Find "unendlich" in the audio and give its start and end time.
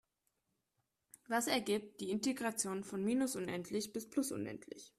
3.35-3.93, 4.31-4.89